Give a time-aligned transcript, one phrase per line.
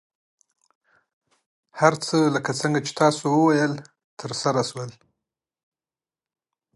[1.79, 3.73] هر څه لکه څنګه چې تاسو وویل،
[4.19, 4.89] ترسره شول.